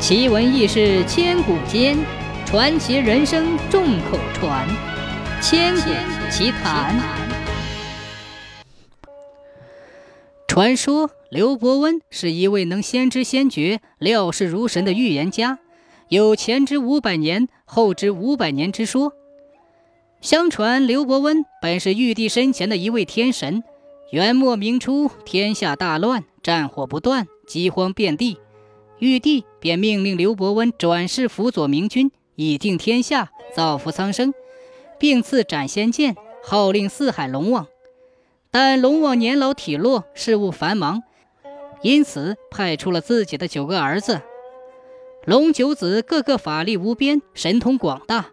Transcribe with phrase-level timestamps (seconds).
[0.00, 1.94] 奇闻异事千古间，
[2.46, 4.66] 传奇人生众口传。
[5.42, 5.90] 千古
[6.30, 6.98] 奇谈。
[10.48, 15.58] 传说刘伯温是一位能先知先觉、料事如神的预言家，
[16.08, 19.12] 有前知五百年，后知五百年之说。
[20.22, 23.62] 相传刘伯温本是玉帝身前的一位天神。
[24.12, 28.38] 元末明初，天下大乱，战火不断，饥荒遍地。
[29.00, 34.34] 玉帝便命令刘伯温转世辅佐明君，以定天下，造福苍生，
[34.98, 37.66] 并赐斩仙剑，号令四海龙王。
[38.50, 41.02] 但龙王年老体弱，事务繁忙，
[41.80, 44.20] 因此派出了自己的九个儿子。
[45.24, 48.26] 龙九子个个法力无边，神通广大，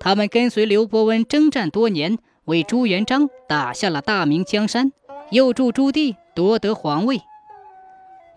[0.00, 4.92] 他们跟随刘伯温征战多年，为朱元璋打下了大明江山。
[5.30, 7.20] 又助朱棣夺得皇位。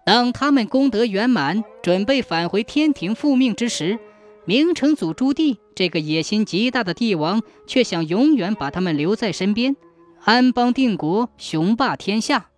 [0.10, 4.00] 当他们功德圆满，准备返回天庭复命之时，
[4.44, 9.76] 明成祖朱棣这个野心极大的帝王，却想永远把他们留在身边，
[10.24, 12.50] 安邦定国，雄霸天下。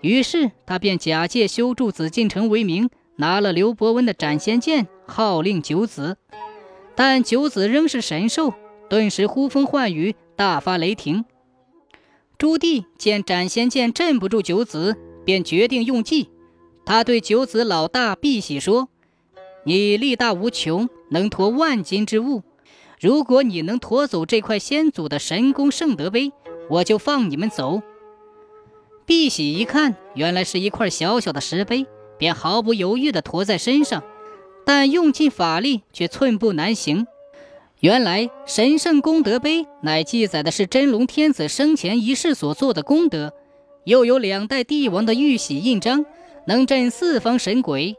[0.00, 6.16] 于是他便假借修筑紫禁城为名，拿了刘伯温的斩仙剑，号令九子。
[6.94, 8.54] 但九子仍是神兽，
[8.88, 11.26] 顿时呼风唤雨，大发雷霆。
[12.38, 16.30] 朱棣见斩仙剑镇不住九子，便决定用计。
[16.86, 18.88] 他对九子老大碧玺说
[19.64, 22.42] ：“你力大无穷，能驮万斤之物。
[23.00, 26.32] 如果你能驮走这块先祖的神功圣德碑，
[26.68, 27.82] 我就放你们走。”
[29.06, 31.86] 碧玺一看，原来是一块小小的石碑，
[32.18, 34.02] 便毫不犹豫地驮在身上，
[34.64, 37.06] 但用尽法力却寸步难行。
[37.80, 43.34] 原来神圣功德碑乃记载的是真龙天子生前一世所做的功德，
[43.84, 46.06] 又有两代帝王的玉玺印章，
[46.46, 47.96] 能镇四方神鬼。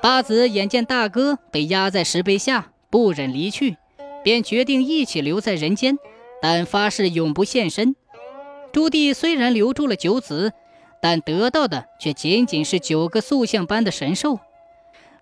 [0.00, 3.76] 八子眼见大哥被压在石碑下，不忍离去，
[4.24, 5.98] 便决定一起留在人间，
[6.40, 7.94] 但发誓永不现身。
[8.72, 10.52] 朱棣虽然留住了九子，
[11.00, 14.40] 但得到的却仅仅是九个塑像般的神兽。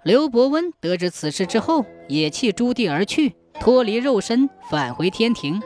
[0.03, 3.35] 刘伯温得知此事之后，也弃朱棣而去。
[3.61, 5.61] 脱离肉身，返回天庭。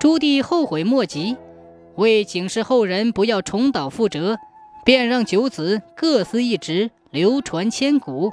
[0.00, 1.36] 朱棣后悔莫及，
[1.96, 4.38] 为警示后人不要重蹈覆辙，
[4.84, 8.32] 便让九子各司一职，流传千古。